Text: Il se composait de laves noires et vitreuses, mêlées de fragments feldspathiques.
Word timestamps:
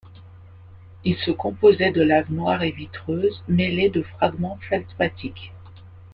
Il 1.03 1.15
se 1.15 1.29
composait 1.29 1.91
de 1.91 2.01
laves 2.01 2.31
noires 2.31 2.63
et 2.63 2.71
vitreuses, 2.71 3.43
mêlées 3.47 3.91
de 3.91 4.01
fragments 4.01 4.57
feldspathiques. 4.67 5.53